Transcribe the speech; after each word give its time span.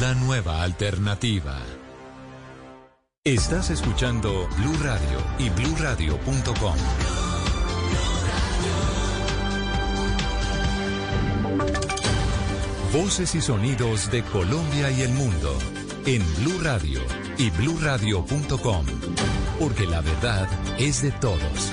la 0.00 0.14
nueva 0.14 0.62
alternativa. 0.62 1.58
Estás 3.22 3.70
escuchando 3.70 4.48
Blue 4.58 4.76
Radio 4.82 5.18
y 5.38 5.50
bluradio.com. 5.50 6.76
Voces 12.92 13.34
y 13.34 13.40
sonidos 13.40 14.10
de 14.10 14.22
Colombia 14.24 14.90
y 14.90 15.02
el 15.02 15.12
mundo 15.12 15.56
en 16.06 16.22
Blue 16.36 16.60
Radio 16.62 17.00
y 17.38 17.50
bluradio.com, 17.50 18.86
porque 19.58 19.86
la 19.86 20.00
verdad 20.00 20.48
es 20.78 21.02
de 21.02 21.12
todos. 21.12 21.72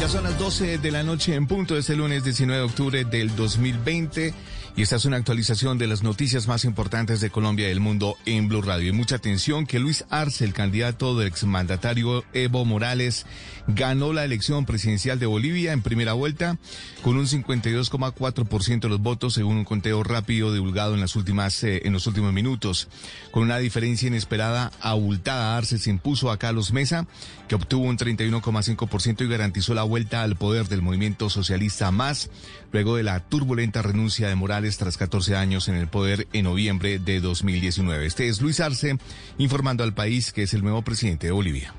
Ya 0.00 0.08
son 0.08 0.24
las 0.24 0.38
12 0.38 0.78
de 0.78 0.90
la 0.90 1.02
noche 1.02 1.34
en 1.34 1.46
punto 1.46 1.74
de 1.74 1.80
este 1.80 1.94
lunes 1.94 2.24
19 2.24 2.60
de 2.60 2.66
octubre 2.66 3.04
del 3.04 3.34
2020 3.36 4.34
y 4.76 4.82
esta 4.82 4.96
es 4.96 5.04
una 5.04 5.16
actualización 5.16 5.78
de 5.78 5.86
las 5.86 6.02
noticias 6.02 6.46
más 6.46 6.64
importantes 6.64 7.20
de 7.20 7.30
Colombia 7.30 7.66
y 7.66 7.70
del 7.70 7.80
mundo 7.80 8.16
en 8.24 8.48
Blue 8.48 8.62
Radio. 8.62 8.88
Y 8.88 8.92
mucha 8.92 9.16
atención 9.16 9.66
que 9.66 9.78
Luis 9.78 10.04
Arce, 10.10 10.44
el 10.44 10.52
candidato 10.52 11.18
del 11.18 11.28
exmandatario 11.28 12.24
Evo 12.32 12.64
Morales, 12.64 13.26
ganó 13.66 14.12
la 14.12 14.24
elección 14.24 14.66
presidencial 14.66 15.18
de 15.18 15.26
Bolivia 15.26 15.72
en 15.72 15.82
primera 15.82 16.12
vuelta 16.12 16.58
con 17.02 17.16
un 17.16 17.26
52,4% 17.26 18.80
de 18.80 18.88
los 18.88 19.00
votos 19.00 19.34
según 19.34 19.58
un 19.58 19.64
conteo 19.64 20.02
rápido 20.02 20.52
divulgado 20.52 20.94
en 20.94 21.00
las 21.00 21.16
últimas 21.16 21.62
eh, 21.64 21.82
en 21.84 21.92
los 21.92 22.06
últimos 22.06 22.32
minutos. 22.32 22.88
Con 23.30 23.42
una 23.42 23.58
diferencia 23.58 24.08
inesperada 24.08 24.72
abultada, 24.80 25.56
Arce 25.56 25.78
se 25.78 25.90
impuso 25.90 26.30
a 26.30 26.38
Carlos 26.38 26.72
Mesa, 26.72 27.06
que 27.48 27.54
obtuvo 27.54 27.86
un 27.86 27.98
31,5% 27.98 29.24
y 29.24 29.28
garantizó 29.28 29.74
la 29.74 29.82
vuelta 29.82 30.22
al 30.22 30.36
poder 30.36 30.68
del 30.68 30.82
movimiento 30.82 31.28
socialista 31.30 31.90
más 31.90 32.30
luego 32.72 32.96
de 32.96 33.02
la 33.02 33.20
turbulenta 33.20 33.82
renuncia 33.82 34.28
de 34.28 34.36
Morales 34.36 34.59
tras 34.60 34.98
14 34.98 35.36
años 35.36 35.68
en 35.68 35.74
el 35.74 35.88
poder 35.88 36.28
en 36.34 36.44
noviembre 36.44 36.98
de 36.98 37.20
2019. 37.20 38.04
Este 38.04 38.28
es 38.28 38.42
Luis 38.42 38.60
Arce 38.60 38.98
informando 39.38 39.84
al 39.84 39.94
país 39.94 40.32
que 40.32 40.42
es 40.42 40.52
el 40.52 40.62
nuevo 40.62 40.82
presidente 40.82 41.26
de 41.26 41.32
Bolivia. 41.32 41.74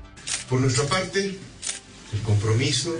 Por 0.48 0.60
nuestra 0.60 0.84
parte, 0.86 1.38
el 2.12 2.20
compromiso 2.22 2.92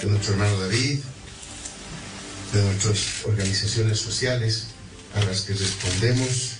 de 0.00 0.08
nuestro 0.08 0.34
hermano 0.34 0.60
David, 0.60 1.00
de 2.52 2.62
nuestras 2.62 3.24
organizaciones 3.26 3.98
sociales 3.98 4.68
a 5.16 5.24
las 5.24 5.40
que 5.40 5.54
respondemos, 5.54 6.52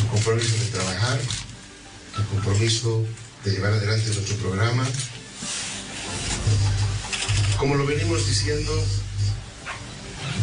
el 0.00 0.06
compromiso 0.06 0.56
de 0.56 0.70
trabajar, 0.70 1.20
el 2.18 2.24
compromiso 2.24 3.04
de 3.44 3.50
llevar 3.50 3.74
adelante 3.74 4.14
nuestro 4.14 4.36
programa. 4.36 4.86
Como 7.58 7.74
lo 7.74 7.84
venimos 7.84 8.26
diciendo, 8.26 8.72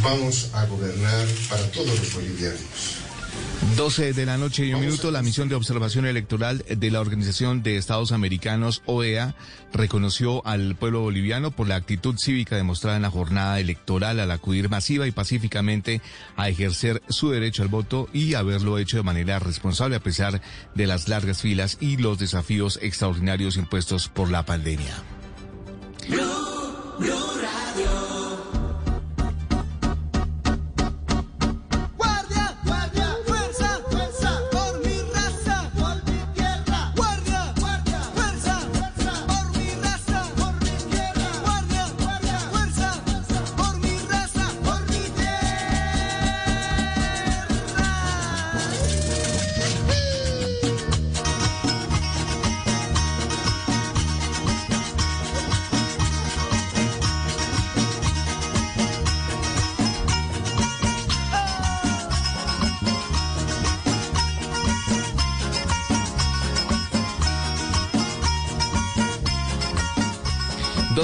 vamos 0.04 0.52
a 0.54 0.66
gobernar 0.66 1.28
para 1.50 1.64
todos 1.72 1.88
los 1.88 2.14
bolivianos. 2.14 3.08
12 3.76 4.14
de 4.14 4.26
la 4.26 4.38
noche 4.38 4.66
y 4.66 4.74
un 4.74 4.82
minuto, 4.82 5.12
la 5.12 5.22
misión 5.22 5.50
de 5.50 5.56
observación 5.56 6.06
electoral 6.06 6.64
de 6.68 6.92
la 6.92 7.02
Organización 7.02 7.64
de 7.64 7.78
Estados 7.78 8.12
Americanos, 8.12 8.82
OEA, 8.86 9.36
reconoció 9.74 10.46
al 10.46 10.76
pueblo 10.76 11.02
boliviano 11.02 11.52
por 11.52 11.68
la 11.68 11.76
actitud 11.76 12.18
cívica 12.18 12.56
demostrada 12.56 12.98
en 12.98 13.04
la 13.04 13.12
jornada 13.12 13.60
electoral 13.60 14.20
al 14.20 14.32
acudir 14.32 14.70
masiva 14.70 15.08
y 15.08 15.12
pacíficamente 15.12 16.02
a 16.36 16.50
ejercer 16.50 17.02
su 17.10 17.30
derecho 17.30 17.62
al 17.62 17.68
voto 17.68 18.08
y 18.14 18.36
haberlo 18.36 18.78
hecho 18.78 18.98
de 18.98 19.04
manera 19.04 19.40
responsable 19.40 19.96
a 19.96 20.02
pesar 20.02 20.42
de 20.74 20.88
las 20.88 21.08
largas 21.08 21.42
filas 21.42 21.78
y 21.80 21.98
los 21.98 22.18
desafíos 22.18 22.80
extraordinarios 22.82 23.58
impuestos 23.58 24.08
por 24.08 24.32
la 24.32 24.46
pandemia. 24.46 24.96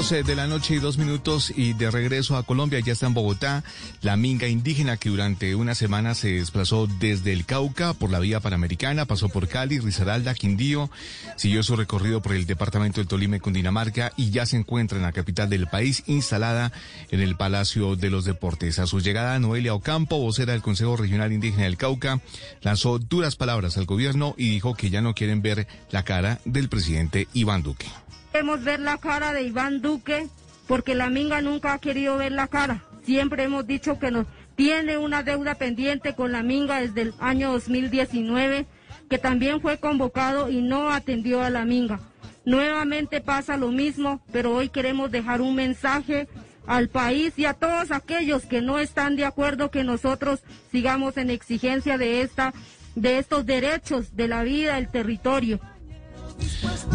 12 0.04 0.22
de 0.22 0.36
la 0.36 0.46
noche 0.46 0.74
y 0.74 0.80
dos 0.80 0.98
minutos 0.98 1.50
y 1.56 1.72
de 1.72 1.90
regreso 1.90 2.36
a 2.36 2.42
Colombia, 2.42 2.78
ya 2.80 2.92
está 2.92 3.06
en 3.06 3.14
Bogotá, 3.14 3.64
la 4.02 4.18
minga 4.18 4.46
indígena 4.48 4.98
que 4.98 5.08
durante 5.08 5.54
una 5.54 5.74
semana 5.74 6.14
se 6.14 6.32
desplazó 6.32 6.86
desde 6.86 7.32
el 7.32 7.46
Cauca 7.46 7.94
por 7.94 8.10
la 8.10 8.18
vía 8.18 8.38
panamericana, 8.40 9.06
pasó 9.06 9.30
por 9.30 9.48
Cali, 9.48 9.78
Risaralda, 9.78 10.34
Quindío, 10.34 10.90
siguió 11.36 11.62
su 11.62 11.74
recorrido 11.74 12.20
por 12.20 12.34
el 12.34 12.44
departamento 12.44 13.00
del 13.00 13.08
Tolima 13.08 13.36
y 13.36 13.40
Cundinamarca 13.40 14.12
y 14.18 14.28
ya 14.28 14.44
se 14.44 14.58
encuentra 14.58 14.98
en 14.98 15.04
la 15.04 15.12
capital 15.12 15.48
del 15.48 15.68
país, 15.68 16.02
instalada 16.06 16.70
en 17.10 17.22
el 17.22 17.34
Palacio 17.36 17.96
de 17.96 18.10
los 18.10 18.26
Deportes. 18.26 18.78
A 18.80 18.86
su 18.86 19.00
llegada, 19.00 19.38
Noelia 19.38 19.72
Ocampo, 19.72 20.18
vocera 20.18 20.52
del 20.52 20.60
Consejo 20.60 20.98
Regional 20.98 21.32
Indígena 21.32 21.64
del 21.64 21.78
Cauca, 21.78 22.20
lanzó 22.60 22.98
duras 22.98 23.36
palabras 23.36 23.78
al 23.78 23.86
gobierno 23.86 24.34
y 24.36 24.50
dijo 24.50 24.74
que 24.74 24.90
ya 24.90 25.00
no 25.00 25.14
quieren 25.14 25.40
ver 25.40 25.66
la 25.90 26.04
cara 26.04 26.40
del 26.44 26.68
presidente 26.68 27.26
Iván 27.32 27.62
Duque. 27.62 27.86
Queremos 28.34 28.64
ver 28.64 28.80
la 28.80 28.98
cara 28.98 29.32
de 29.32 29.44
Iván 29.44 29.80
Duque 29.80 30.26
porque 30.66 30.96
la 30.96 31.08
Minga 31.08 31.40
nunca 31.40 31.72
ha 31.72 31.78
querido 31.78 32.16
ver 32.16 32.32
la 32.32 32.48
cara. 32.48 32.82
Siempre 33.04 33.44
hemos 33.44 33.64
dicho 33.64 34.00
que 34.00 34.10
nos 34.10 34.26
tiene 34.56 34.98
una 34.98 35.22
deuda 35.22 35.54
pendiente 35.54 36.16
con 36.16 36.32
la 36.32 36.42
Minga 36.42 36.80
desde 36.80 37.02
el 37.02 37.14
año 37.20 37.52
2019, 37.52 38.66
que 39.08 39.18
también 39.18 39.60
fue 39.60 39.78
convocado 39.78 40.50
y 40.50 40.62
no 40.62 40.90
atendió 40.90 41.42
a 41.42 41.50
la 41.50 41.64
Minga. 41.64 42.00
Nuevamente 42.44 43.20
pasa 43.20 43.56
lo 43.56 43.68
mismo, 43.68 44.20
pero 44.32 44.52
hoy 44.52 44.68
queremos 44.68 45.12
dejar 45.12 45.40
un 45.40 45.54
mensaje 45.54 46.26
al 46.66 46.88
país 46.88 47.34
y 47.38 47.44
a 47.44 47.54
todos 47.54 47.92
aquellos 47.92 48.46
que 48.46 48.62
no 48.62 48.80
están 48.80 49.14
de 49.14 49.26
acuerdo 49.26 49.70
que 49.70 49.84
nosotros 49.84 50.42
sigamos 50.72 51.18
en 51.18 51.30
exigencia 51.30 51.98
de 51.98 52.22
esta 52.22 52.52
de 52.96 53.18
estos 53.18 53.46
derechos 53.46 54.16
de 54.16 54.28
la 54.28 54.42
vida, 54.42 54.74
del 54.74 54.88
territorio. 54.88 55.60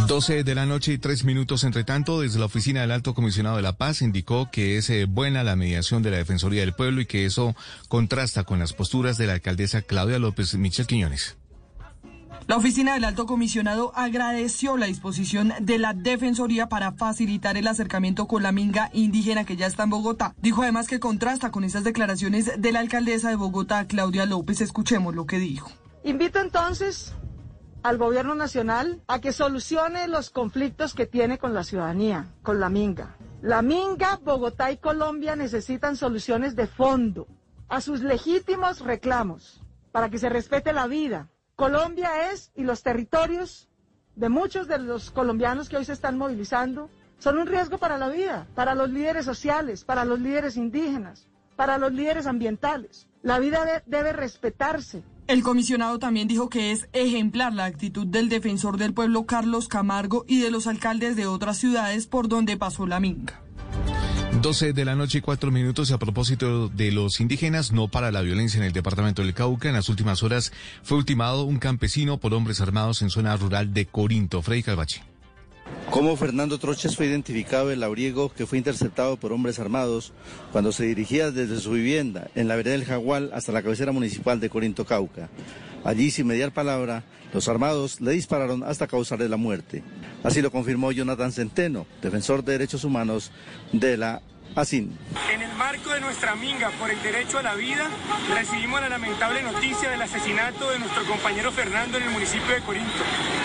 12 0.08 0.44
de 0.44 0.56
la 0.56 0.66
noche 0.66 0.94
y 0.94 0.98
tres 0.98 1.24
minutos. 1.24 1.64
Entre 1.64 1.84
tanto, 1.84 2.22
desde 2.22 2.40
la 2.40 2.46
oficina 2.46 2.82
del 2.82 2.92
Alto 2.92 3.14
Comisionado 3.14 3.58
de 3.58 3.62
la 3.62 3.78
Paz 3.78 4.02
indicó 4.02 4.50
que 4.52 4.78
es 4.78 4.90
eh, 4.90 5.06
buena 5.06 5.44
la 5.44 5.56
mediación 5.56 6.04
de 6.04 6.12
la 6.12 6.18
Defensoría 6.18 6.62
del 6.62 6.74
Pueblo 6.74 7.02
y 7.02 7.06
que 7.06 7.26
eso 7.26 7.56
contrasta 7.88 8.44
con 8.44 8.60
las 8.60 8.74
posturas 8.74 9.18
de 9.18 9.28
la 9.28 9.34
alcaldesa 9.34 9.82
Claudia 9.82 10.20
López 10.20 10.56
Michel 10.56 10.88
Quiñones. 10.88 11.38
La 12.48 12.58
oficina 12.58 12.96
del 12.96 13.04
alto 13.04 13.28
comisionado 13.28 13.92
agradeció 13.96 14.76
la 14.76 14.88
disposición 14.88 15.54
de 15.62 15.78
la 15.78 15.94
Defensoría 15.94 16.68
para 16.68 16.94
facilitar 16.94 17.58
el 17.58 17.68
acercamiento 17.68 18.26
con 18.26 18.42
la 18.42 18.52
minga 18.52 18.90
indígena 18.92 19.44
que 19.44 19.56
ya 19.56 19.68
está 19.68 19.84
en 19.84 19.92
Bogotá. 19.92 20.34
Dijo 20.42 20.64
además 20.64 20.88
que 20.88 21.00
contrasta 21.00 21.52
con 21.52 21.64
esas 21.64 21.84
declaraciones 21.84 22.52
de 22.58 22.72
la 22.72 22.80
alcaldesa 22.80 23.30
de 23.30 23.36
Bogotá, 23.36 23.86
Claudia 23.86 24.26
López. 24.26 24.62
Escuchemos 24.62 25.14
lo 25.14 25.28
que 25.28 25.38
dijo. 25.38 25.72
Invito 26.04 26.40
entonces 26.40 27.14
al 27.84 27.98
gobierno 27.98 28.36
nacional 28.36 29.02
a 29.08 29.20
que 29.20 29.32
solucione 29.32 30.08
los 30.08 30.30
conflictos 30.30 30.94
que 30.94 31.06
tiene 31.06 31.38
con 31.38 31.54
la 31.54 31.64
ciudadanía, 31.64 32.28
con 32.44 32.60
la 32.60 32.70
Minga. 32.70 33.16
La 33.42 33.62
Minga, 33.62 34.20
Bogotá 34.22 34.72
y 34.72 34.78
Colombia 34.78 35.36
necesitan 35.36 35.96
soluciones 35.96 36.56
de 36.56 36.68
fondo 36.68 37.28
a 37.70 37.82
sus 37.82 38.02
legítimos 38.02 38.82
reclamos 38.82 39.62
para 39.92 40.10
que 40.10 40.18
se 40.18 40.30
respete 40.30 40.74
la 40.74 40.88
vida. 40.88 41.30
Colombia 41.56 42.32
es 42.32 42.52
y 42.56 42.64
los 42.64 42.84
territorios 42.84 43.70
de 44.16 44.30
muchos 44.30 44.68
de 44.68 44.80
los 44.80 45.12
colombianos 45.12 45.70
que 45.70 45.78
hoy 45.78 45.86
se 45.86 45.94
están 45.94 46.18
movilizando 46.18 46.90
son 47.20 47.38
un 47.38 47.48
riesgo 47.48 47.78
para 47.78 47.98
la 47.98 48.10
vida, 48.10 48.48
para 48.56 48.76
los 48.76 48.90
líderes 48.90 49.26
sociales, 49.26 49.84
para 49.84 50.06
los 50.06 50.20
líderes 50.20 50.58
indígenas, 50.58 51.28
para 51.56 51.78
los 51.78 51.92
líderes 51.94 52.28
ambientales. 52.28 53.08
La 53.22 53.40
vida 53.40 53.84
debe 53.86 54.14
respetarse, 54.14 55.04
el 55.30 55.44
comisionado 55.44 56.00
también 56.00 56.28
dijo 56.28 56.50
que 56.50 56.72
es 56.72 56.90
ejemplar 56.92 57.54
la 57.54 57.66
actitud 57.66 58.08
del 58.08 58.30
defensor 58.30 58.78
del 58.78 58.96
pueblo 58.96 59.28
Carlos 59.28 59.68
Camargo 59.68 60.26
y 60.28 60.42
de 60.42 60.50
los 60.50 60.66
alcaldes 60.66 61.16
de 61.16 61.28
otras 61.28 61.58
ciudades 61.58 62.08
por 62.08 62.28
donde 62.28 62.58
pasó 62.58 62.88
la 62.88 63.00
minga. 63.00 63.40
12 64.42 64.74
de 64.74 64.86
la 64.86 64.96
noche 64.96 65.20
y 65.20 65.22
cuatro 65.22 65.52
minutos 65.52 65.92
a 65.92 66.00
propósito 66.00 66.70
de 66.70 66.92
los 66.92 67.20
indígenas, 67.20 67.72
no 67.72 67.90
para 67.90 68.12
la 68.12 68.22
violencia 68.22 68.58
en 68.58 68.64
el 68.64 68.74
departamento 68.74 69.22
del 69.22 69.36
Cauca. 69.36 69.70
En 69.70 69.76
las 69.76 69.90
últimas 69.90 70.24
horas 70.24 70.52
fue 70.82 70.98
ultimado 70.98 71.44
un 71.44 71.60
campesino 71.60 72.18
por 72.18 72.34
hombres 72.34 72.60
armados 72.60 73.04
en 73.04 73.12
zona 73.12 73.38
rural 73.38 73.72
de 73.72 73.86
Corinto. 73.86 74.42
Freddy 74.42 74.64
Calvache. 74.64 75.09
Cómo 75.90 76.16
Fernando 76.16 76.60
Troches 76.60 76.96
fue 76.96 77.08
identificado 77.08 77.72
el 77.72 77.80
labriego 77.80 78.30
que 78.30 78.46
fue 78.46 78.60
interceptado 78.60 79.18
por 79.18 79.34
hombres 79.34 79.58
armados 79.58 80.14
cuando 80.52 80.72
se 80.72 80.86
dirigía 80.86 81.32
desde 81.32 81.60
su 81.60 81.72
vivienda 81.72 82.30
en 82.36 82.48
la 82.48 82.56
vereda 82.56 82.74
del 82.74 82.86
Jagual 82.86 83.32
hasta 83.34 83.52
la 83.52 83.64
cabecera 83.64 83.92
municipal 83.92 84.40
de 84.40 84.50
Corinto 84.50 84.86
Cauca. 84.86 85.30
Allí, 85.84 86.12
sin 86.12 86.28
mediar 86.28 86.54
palabra, 86.54 87.04
los 87.34 87.48
armados 87.48 88.02
le 88.02 88.12
dispararon 88.12 88.64
hasta 88.64 88.88
causarle 88.88 89.30
la 89.30 89.38
muerte. 89.38 89.84
Así 90.24 90.42
lo 90.42 90.52
confirmó 90.52 90.92
Jonathan 90.92 91.32
Centeno, 91.32 91.88
defensor 92.02 92.44
de 92.44 92.52
derechos 92.52 92.84
humanos 92.84 93.32
de 93.72 93.98
la 93.98 94.22
ASIN. 94.56 94.98
En 95.34 95.42
el 95.42 95.54
marco 95.56 95.92
de 95.94 96.02
nuestra 96.02 96.36
minga 96.36 96.70
por 96.80 96.90
el 96.90 97.02
derecho 97.02 97.38
a 97.40 97.44
la 97.44 97.56
vida, 97.56 97.88
recibimos 98.34 98.82
la 98.82 98.90
lamentable 98.90 99.42
noticia 99.44 99.90
del 99.90 100.02
asesinato 100.02 100.70
de 100.72 100.80
nuestro 100.80 101.04
compañero 101.06 101.52
Fernando 101.52 101.98
en 101.98 102.04
el 102.04 102.10
municipio 102.12 102.54
de 102.56 102.62
Corinto, 102.62 102.90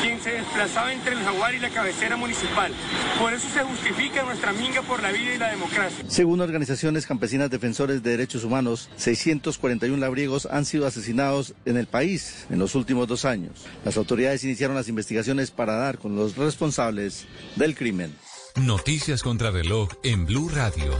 quien 0.01 0.21
se 0.21 0.33
desplazaba 0.33 0.93
entre 0.93 1.15
el 1.15 1.23
jaguar 1.23 1.55
y 1.55 1.59
la 1.59 1.71
cabecera 1.71 2.17
municipal. 2.17 2.73
Por 3.19 3.33
eso 3.33 3.49
se 3.49 3.62
justifica 3.62 4.23
nuestra 4.23 4.53
minga 4.53 4.83
por 4.83 5.03
la 5.03 5.12
vida 5.12 5.35
y 5.35 5.39
la 5.39 5.51
democracia. 5.51 6.05
Según 6.09 6.41
organizaciones 6.41 7.06
campesinas 7.06 7.51
defensores 7.51 8.03
de 8.03 8.11
derechos 8.11 8.45
humanos, 8.45 8.89
641 8.97 9.97
labriegos 9.97 10.47
han 10.47 10.65
sido 10.65 10.87
asesinados 10.87 11.55
en 11.65 11.77
el 11.77 11.87
país 11.87 12.47
en 12.51 12.59
los 12.59 12.75
últimos 12.75 13.09
dos 13.09 13.25
años. 13.25 13.67
Las 13.85 13.97
autoridades 13.97 14.45
iniciaron 14.45 14.77
las 14.77 14.89
investigaciones 14.89 15.51
para 15.51 15.75
dar 15.75 15.99
con 15.99 16.17
los 16.17 16.37
responsables 16.37 17.27
del 17.56 17.75
crimen. 17.75 18.15
Noticias 18.56 19.25
contra 19.25 19.51
reloj 19.51 19.89
en 20.05 20.27
Blue 20.27 20.49
Radio. 20.49 20.93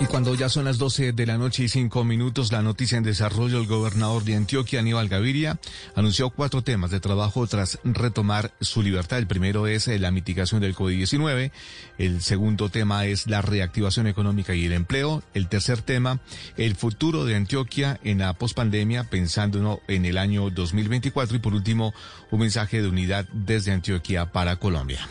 Y 0.00 0.06
cuando 0.06 0.34
ya 0.34 0.48
son 0.48 0.64
las 0.64 0.78
12 0.78 1.12
de 1.12 1.26
la 1.26 1.38
noche 1.38 1.62
y 1.62 1.68
cinco 1.68 2.02
minutos, 2.02 2.50
la 2.50 2.60
noticia 2.60 2.98
en 2.98 3.04
desarrollo, 3.04 3.60
el 3.60 3.68
gobernador 3.68 4.24
de 4.24 4.34
Antioquia, 4.34 4.80
Aníbal 4.80 5.08
Gaviria, 5.08 5.60
anunció 5.94 6.30
cuatro 6.30 6.62
temas 6.62 6.90
de 6.90 6.98
trabajo 6.98 7.46
tras 7.46 7.78
retomar 7.84 8.52
su 8.60 8.82
libertad. 8.82 9.18
El 9.18 9.28
primero 9.28 9.68
es 9.68 9.86
eh, 9.86 10.00
la 10.00 10.10
mitigación 10.10 10.60
del 10.60 10.74
COVID-19. 10.74 11.52
El 11.98 12.20
segundo 12.20 12.68
tema 12.68 13.06
es 13.06 13.28
la 13.28 13.42
reactivación 13.42 14.08
económica 14.08 14.56
y 14.56 14.66
el 14.66 14.72
empleo. 14.72 15.22
El 15.34 15.48
tercer 15.48 15.82
tema, 15.82 16.20
el 16.56 16.74
futuro 16.74 17.24
de 17.24 17.36
Antioquia 17.36 18.00
en 18.02 18.18
la 18.18 18.32
pospandemia, 18.34 19.04
pensando 19.04 19.82
en 19.86 20.04
el 20.04 20.18
año 20.18 20.50
2024. 20.50 21.36
Y 21.36 21.40
por 21.40 21.54
último, 21.54 21.94
un 22.32 22.40
mensaje 22.40 22.82
de 22.82 22.88
unidad 22.88 23.28
desde 23.32 23.70
Antioquia 23.70 24.32
para 24.32 24.56
Colombia. 24.56 25.08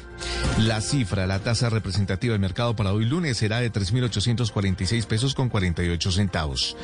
La 0.60 0.82
cifra, 0.82 1.28
la 1.28 1.40
tasa 1.40 1.70
representativa 1.70 2.32
del 2.32 2.42
mercado 2.42 2.76
para 2.76 2.92
hoy 2.92 3.06
lunes 3.06 3.38
será 3.38 3.60
de 3.60 3.72
3.846 3.72 5.06
pesos 5.06 5.36
con 5.36 5.50
48 5.50 6.12
centavos. 6.12 6.76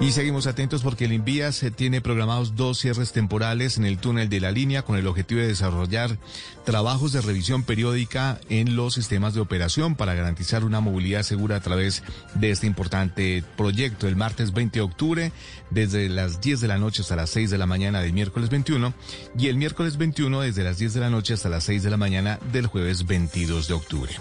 Y 0.00 0.12
seguimos 0.12 0.46
atentos 0.46 0.82
porque 0.82 1.06
el 1.06 1.12
Invías 1.12 1.64
tiene 1.76 2.00
programados 2.00 2.56
dos 2.56 2.78
cierres 2.78 3.12
temporales 3.12 3.78
en 3.78 3.86
el 3.86 3.98
túnel 3.98 4.28
de 4.28 4.40
la 4.40 4.50
línea 4.50 4.82
con 4.82 4.96
el 4.96 5.06
objetivo 5.06 5.40
de 5.40 5.48
desarrollar 5.48 6.18
trabajos 6.64 7.12
de 7.12 7.20
revisión 7.20 7.62
periódica 7.64 8.38
en 8.48 8.76
los 8.76 8.94
sistemas 8.94 9.34
de 9.34 9.40
operación 9.40 9.96
para 9.96 10.14
garantizar 10.14 10.64
una 10.64 10.80
movilidad 10.80 11.22
segura 11.22 11.56
a 11.56 11.60
través 11.60 12.02
de 12.34 12.50
este 12.50 12.66
importante 12.66 13.42
proyecto. 13.56 14.08
El 14.08 14.16
martes 14.16 14.52
20 14.52 14.78
de 14.78 14.82
octubre, 14.82 15.32
desde 15.72 16.08
las 16.08 16.40
10 16.40 16.60
de 16.60 16.68
la 16.68 16.78
noche 16.78 17.02
hasta 17.02 17.16
las 17.16 17.30
6 17.30 17.50
de 17.50 17.58
la 17.58 17.66
mañana 17.66 18.00
del 18.00 18.12
miércoles 18.12 18.50
21 18.50 18.92
y 19.38 19.48
el 19.48 19.56
miércoles 19.56 19.96
21 19.96 20.40
desde 20.40 20.64
las 20.64 20.78
10 20.78 20.94
de 20.94 21.00
la 21.00 21.10
noche 21.10 21.34
hasta 21.34 21.48
las 21.48 21.64
6 21.64 21.82
de 21.82 21.90
la 21.90 21.96
mañana 21.96 22.38
del 22.52 22.66
jueves 22.66 23.06
22 23.06 23.68
de 23.68 23.74
octubre. 23.74 24.12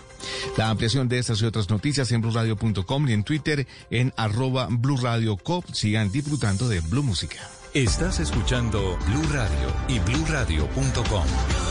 La 0.58 0.70
ampliación 0.70 1.08
de 1.08 1.20
estas 1.20 1.42
y 1.42 1.46
otras 1.46 1.70
noticias 1.70 2.12
en 2.12 2.22
blurradio.com 2.22 3.10
y 3.10 3.14
en 3.14 3.24
Twitter 3.24 3.68
en 3.90 4.14
arroba 4.18 4.68
blurradiocop. 4.70 5.66
Sigan 5.74 6.12
disfrutando 6.12 6.70
de 6.70 6.82
Blue 6.82 7.04
Música. 7.04 7.38
Estás 7.74 8.20
escuchando 8.20 8.98
Blue 9.08 9.28
Radio 9.32 9.74
y 9.88 10.00
blurradio.com. 10.00 11.71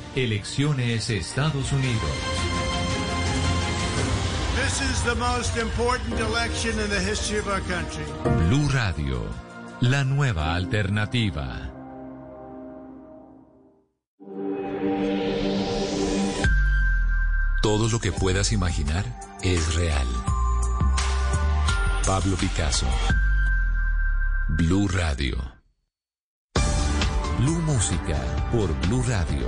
Elecciones 0.15 1.09
Estados 1.09 1.71
Unidos. 1.71 2.11
This 4.61 4.81
is 4.81 5.03
the 5.05 5.15
most 5.15 5.55
important 5.57 6.19
election 6.19 6.77
in 6.79 6.89
the 6.89 6.99
history 6.99 7.39
of 7.39 7.47
our 7.47 7.61
country. 7.61 8.03
Blue 8.49 8.67
Radio, 8.69 9.23
la 9.79 10.03
nueva 10.03 10.53
alternativa. 10.53 11.71
Todo 17.61 17.87
lo 17.87 17.99
que 17.99 18.11
puedas 18.11 18.51
imaginar 18.51 19.05
es 19.43 19.75
real. 19.75 20.07
Pablo 22.05 22.35
Picasso. 22.35 22.87
Blue 24.49 24.89
Radio. 24.89 25.37
Blue 27.39 27.61
Música 27.61 28.19
por 28.51 28.67
Blue 28.87 29.03
Radio. 29.03 29.47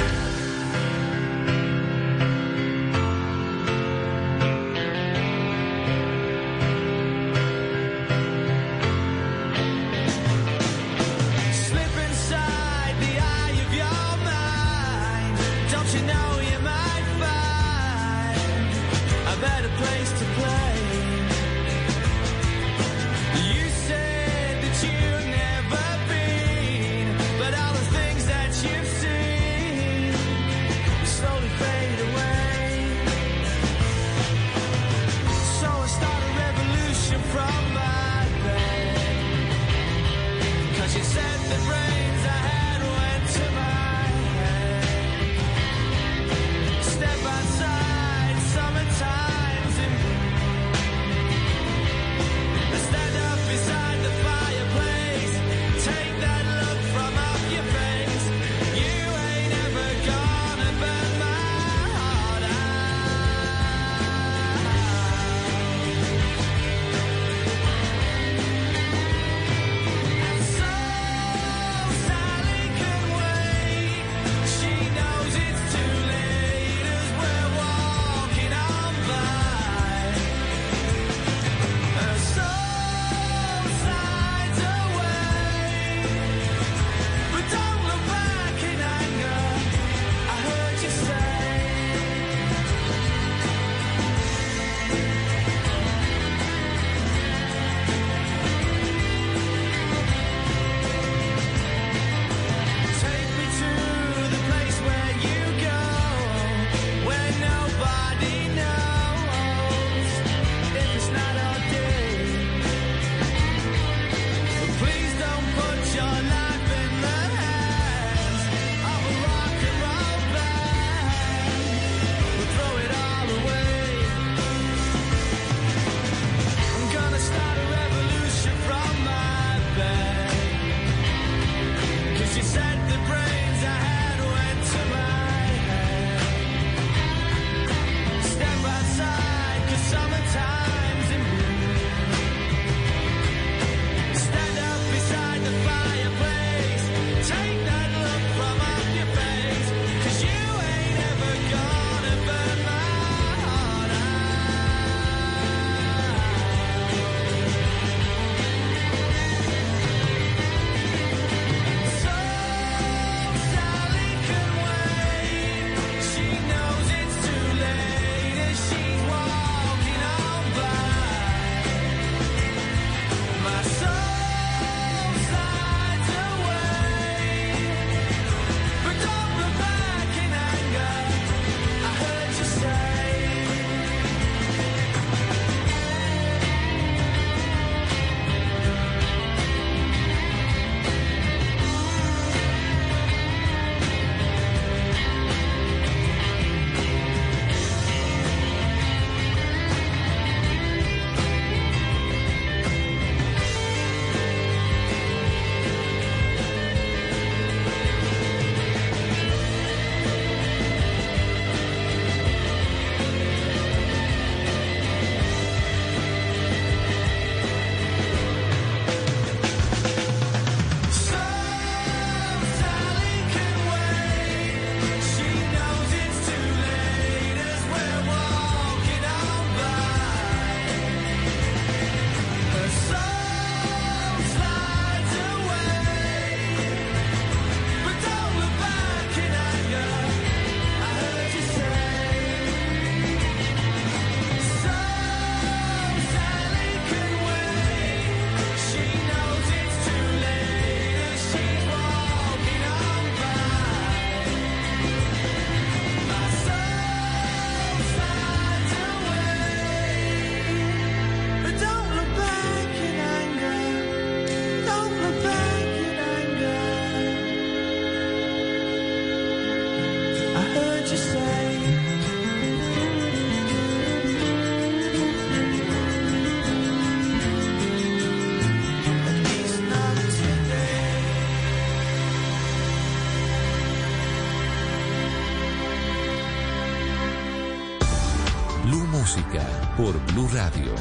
Blue 288.63 288.85
Música 288.87 289.41
por 289.75 289.97
Blue 290.13 290.29
Radio. 290.31 290.75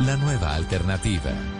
La 0.00 0.16
nueva 0.16 0.54
alternativa. 0.54 1.59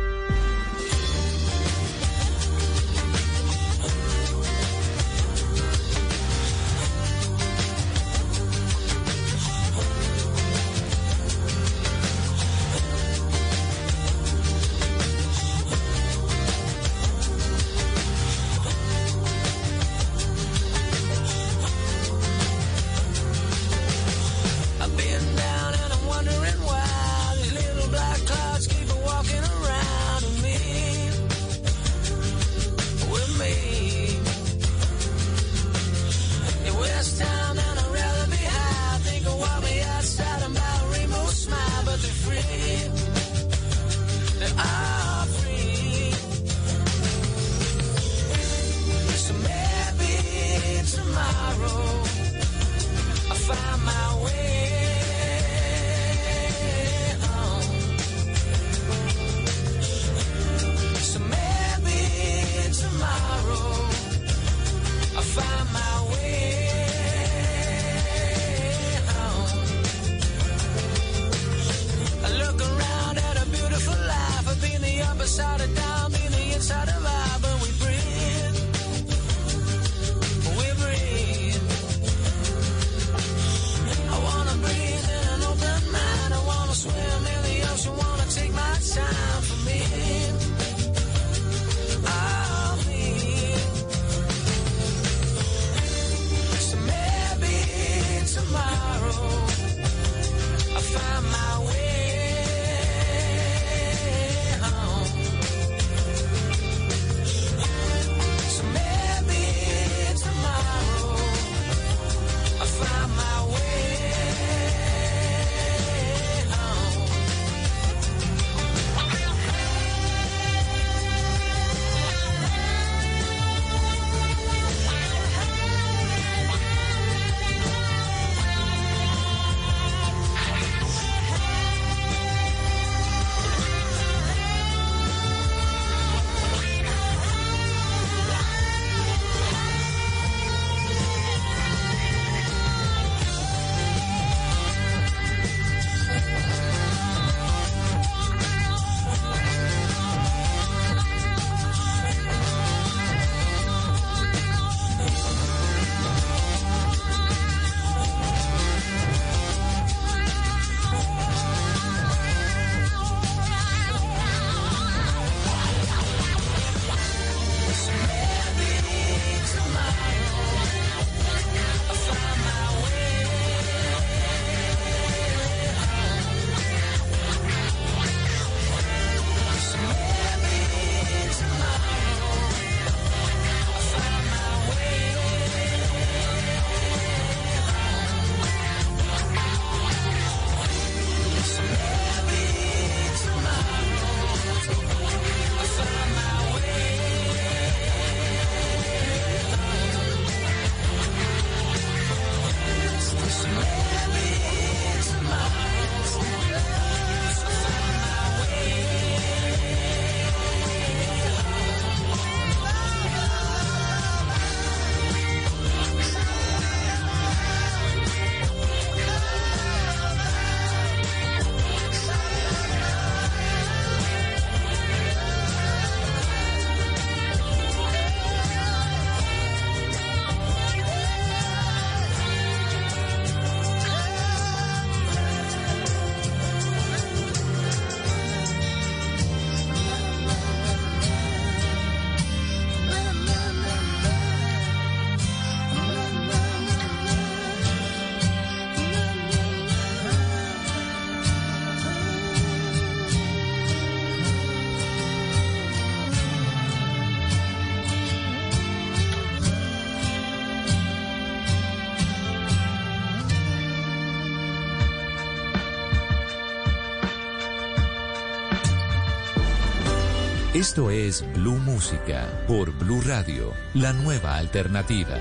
Esto 270.61 270.91
es 270.91 271.25
Blue 271.33 271.57
Música 271.57 272.29
por 272.47 272.71
Blue 272.71 273.01
Radio, 273.01 273.51
la 273.73 273.93
nueva 273.93 274.37
alternativa. 274.37 275.17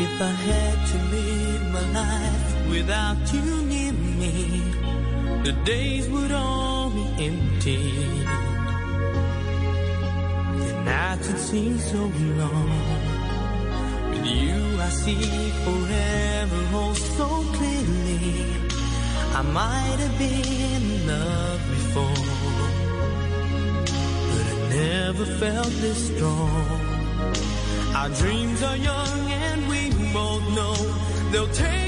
If 0.00 0.14
I 0.18 0.32
had 0.32 0.78
to 0.86 0.98
live 1.12 1.62
my 1.72 1.82
life 1.92 2.70
without 2.70 3.18
you 3.34 3.42
near 3.66 3.92
me, 3.92 4.62
the 5.44 5.52
days 5.66 6.08
would 6.08 6.32
all 6.32 6.88
be 6.88 7.04
empty. 7.22 8.07
seems 11.50 11.82
so 11.90 12.02
long. 12.40 12.70
With 14.10 14.26
you 14.26 14.58
I 14.86 14.90
see 14.90 15.50
forever 15.64 16.60
oh 16.80 16.92
so 17.16 17.28
clearly. 17.56 18.44
I 19.40 19.42
might 19.60 19.98
have 20.04 20.16
been 20.18 20.56
in 20.74 21.06
love 21.06 21.60
before, 21.74 22.24
but 24.30 24.46
I 24.52 24.56
never 24.76 25.24
felt 25.42 25.72
this 25.84 26.00
strong. 26.10 26.68
Our 27.96 28.10
dreams 28.20 28.62
are 28.62 28.76
young 28.76 29.20
and 29.46 29.68
we 29.70 29.82
both 30.12 30.44
know 30.56 30.76
they'll 31.30 31.54
take 31.68 31.87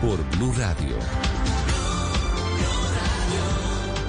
por 0.00 0.18
Blue 0.36 0.52
Radio. 0.52 0.96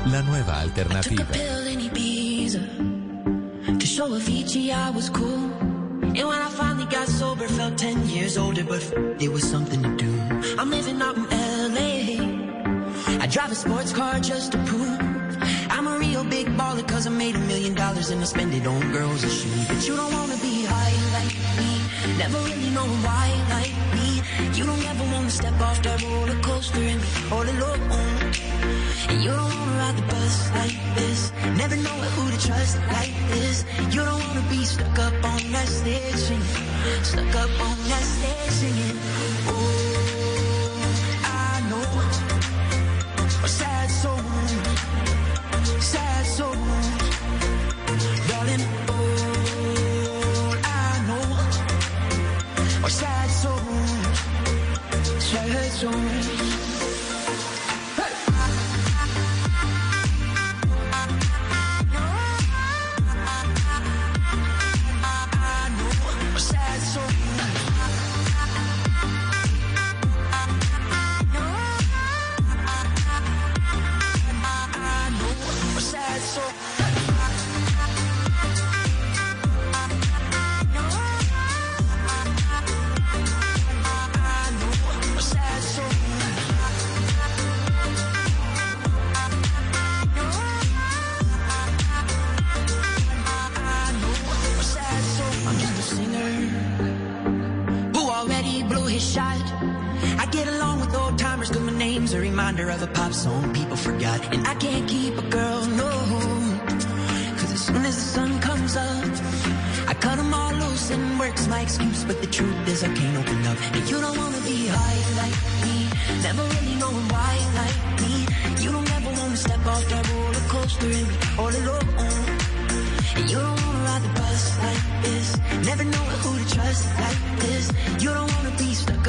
La 0.07 0.21
nueva 0.21 0.61
alternativa. 0.61 1.25
To 3.79 3.85
show 3.85 4.09
Avicii 4.09 4.71
I 4.71 4.89
was 4.91 5.09
cool. 5.09 5.51
And 6.01 6.27
when 6.27 6.41
I 6.41 6.49
finally 6.49 6.85
got 6.85 7.07
sober, 7.07 7.47
felt 7.47 7.77
10 7.77 8.09
years 8.09 8.37
older, 8.37 8.63
but 8.63 8.81
it 9.19 9.31
was 9.31 9.49
something 9.49 9.81
to 9.81 9.95
do. 9.95 10.11
I'm 10.57 10.69
living 10.69 11.01
out 11.01 11.15
in 11.15 11.25
LA. 11.73 13.23
I 13.23 13.27
drive 13.27 13.51
a 13.51 13.55
sports 13.55 13.93
car 13.93 14.19
just 14.19 14.51
to 14.51 14.57
prove 14.65 14.99
I'm 15.69 15.87
a 15.87 15.97
real 15.97 16.23
big 16.23 16.47
baller, 16.57 16.85
cause 16.87 17.07
I 17.07 17.11
made 17.11 17.35
a 17.35 17.39
million 17.39 17.73
dollars 17.73 18.09
and 18.09 18.21
I 18.21 18.25
spend 18.25 18.53
it 18.53 18.67
on 18.67 18.91
girls 18.91 19.23
and 19.23 19.31
shoes. 19.31 19.67
But 19.67 19.87
you 19.87 19.95
don't 19.95 20.13
wanna 20.13 20.37
be 20.37 20.65
high 20.65 20.95
like 21.17 21.35
me, 21.57 22.17
never 22.17 22.37
really 22.39 22.69
know 22.71 22.87
why. 23.05 23.40
You 24.57 24.65
don't 24.65 24.85
ever 24.85 25.03
wanna 25.13 25.29
step 25.29 25.59
off 25.61 25.81
that 25.83 26.01
roller 26.03 26.39
coaster 26.41 26.79
and 26.79 27.01
be 27.01 27.07
all 27.31 27.47
alone. 27.55 27.81
And 29.09 29.23
you 29.23 29.31
don't 29.31 29.53
wanna 29.57 29.77
ride 29.81 29.97
the 29.97 30.05
bus 30.11 30.35
like 30.55 30.77
this. 30.95 31.31
Never 31.57 31.75
know 31.75 31.97
who 32.15 32.31
to 32.31 32.47
trust 32.47 32.77
like 32.95 33.15
this. 33.29 33.65
You 33.93 34.01
don't 34.03 34.21
wanna 34.27 34.45
be 34.49 34.63
stuck 34.65 34.97
up 34.99 35.13
on 35.33 35.41
that 35.51 35.67
stage 35.67 36.15
singing. 36.15 36.67
Stuck 37.03 37.35
up 37.43 37.51
on 37.67 37.77
that 37.91 38.05
stage 38.15 38.53
singing. 38.61 38.97
Oh, 39.47 40.01
I 41.23 41.61
know. 41.69 43.45
A 43.45 43.47
sad 43.47 43.89
soul. 43.89 44.19
Sad 45.79 46.25
soul. 46.25 47.10
zone. 55.71 56.40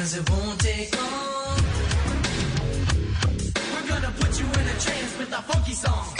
cause 0.00 0.16
it 0.16 0.30
won't 0.30 0.58
take 0.60 0.96
long. 0.96 1.56
We're 3.72 3.86
gonna 3.86 4.12
put 4.18 4.40
you 4.40 4.46
in 4.46 4.66
a 4.74 4.76
trance 4.80 5.18
with 5.18 5.34
our 5.34 5.42
funky 5.42 5.74
song. 5.74 6.19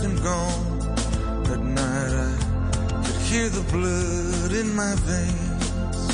and 0.00 0.22
gone. 0.22 0.80
At 1.52 1.60
night 1.60 2.12
I 2.12 3.02
could 3.04 3.20
hear 3.30 3.48
the 3.48 3.64
blood 3.72 4.52
in 4.52 4.74
my 4.74 4.94
veins, 5.10 6.06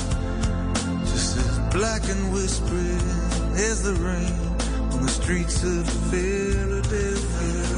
just 1.10 1.36
as 1.38 1.58
black 1.72 2.02
and 2.08 2.32
whispering 2.32 3.08
as 3.54 3.82
the 3.82 3.94
rain 3.94 4.34
on 4.92 5.02
the 5.02 5.08
streets 5.08 5.62
of 5.62 5.88
Philadelphia. 6.10 7.77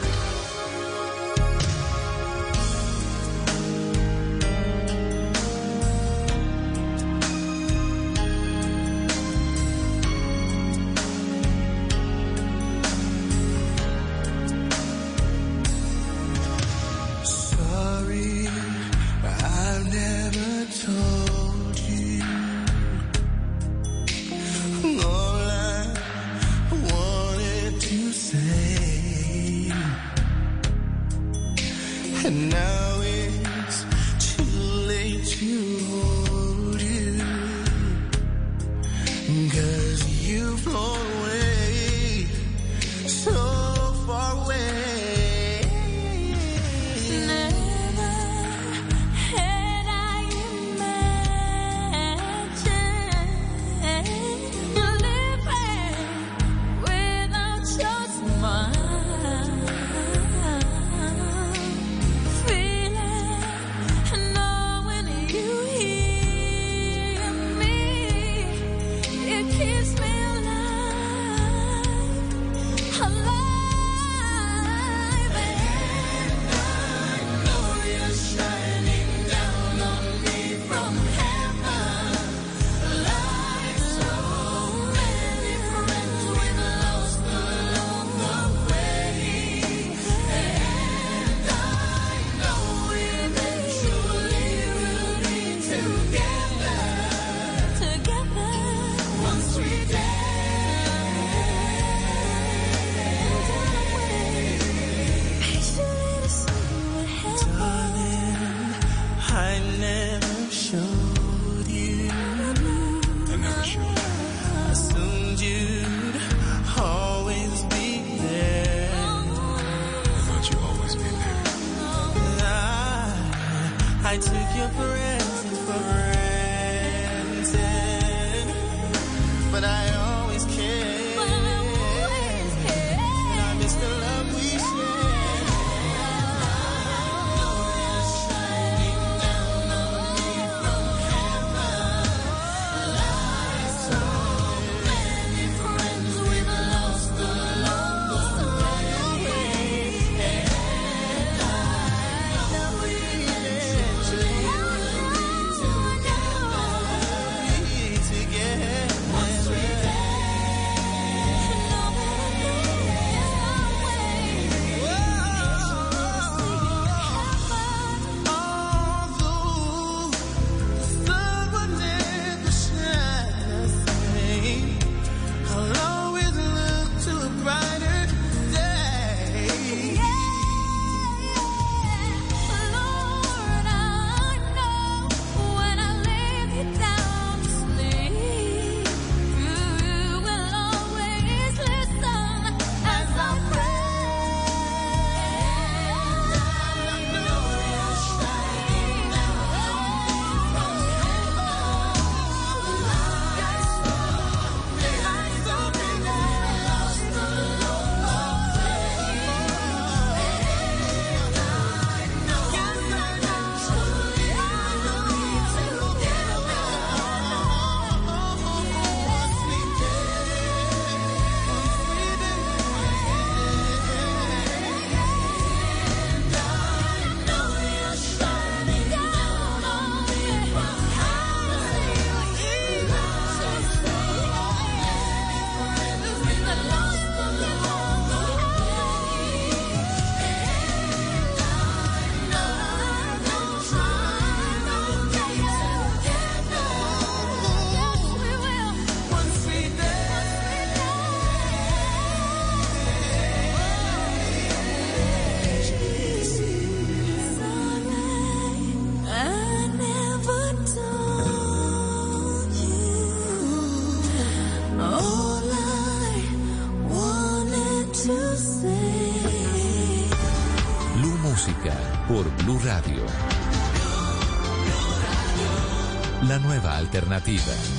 feedback. 277.37 277.70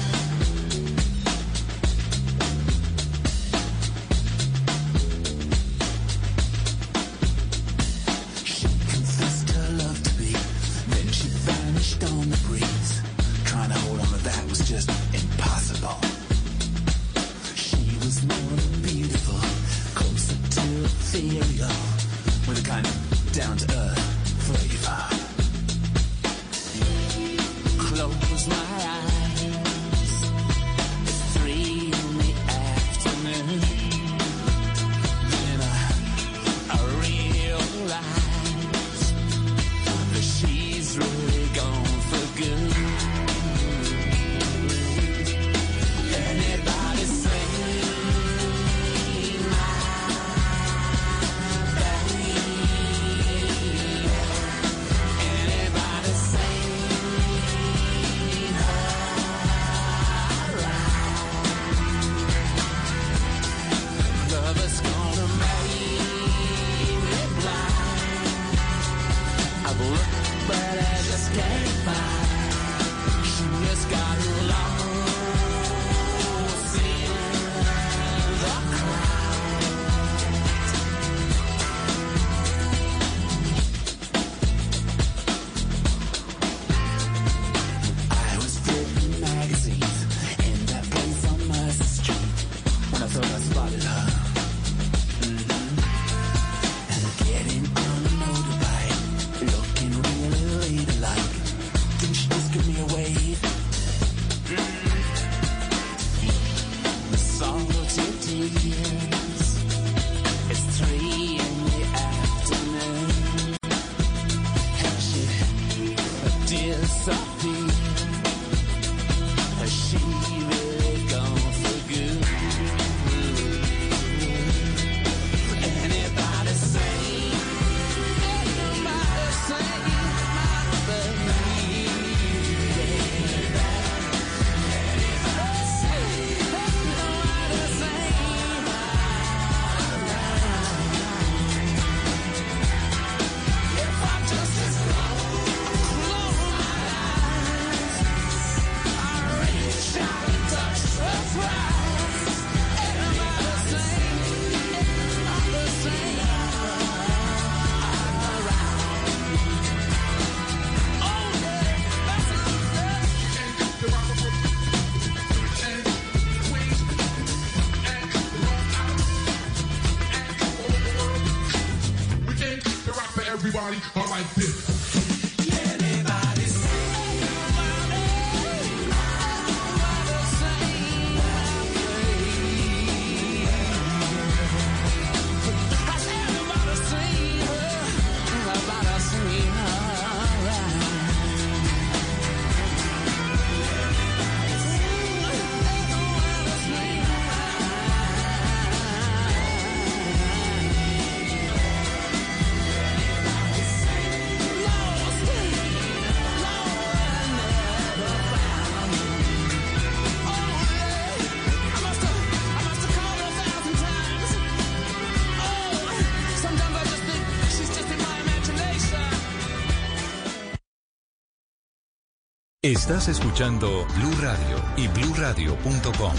Estás 222.72 223.08
escuchando 223.08 223.86
Blue 223.96 224.14
Radio 224.22 224.56
y 224.78 224.88
bluradio.com. 224.88 226.14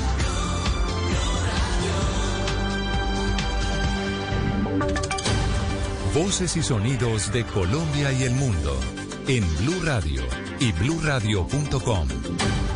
Voces 6.14 6.56
y 6.56 6.62
sonidos 6.62 7.34
de 7.34 7.44
Colombia 7.44 8.12
y 8.12 8.22
el 8.26 8.36
mundo 8.36 8.80
en 9.28 9.44
Blue 9.58 9.82
Radio 9.84 10.22
y 10.60 10.72
bluradio.com, 10.74 12.08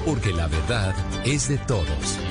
porque 0.08 0.34
la 0.34 0.48
verdad 0.48 0.96
es 1.24 1.48
de 1.48 1.60
todos. 1.60 2.27